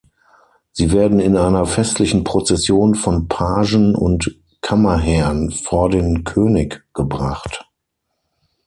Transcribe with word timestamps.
Sie 0.71 0.91
werden 0.93 1.19
in 1.19 1.37
einer 1.37 1.67
festlichen 1.67 2.23
Prozession 2.23 2.95
von 2.95 3.27
Pagen 3.27 3.93
und 3.93 4.35
Kammerherrn 4.61 5.51
vor 5.51 5.91
den 5.91 6.23
König 6.23 6.83
gebracht. 6.95 7.69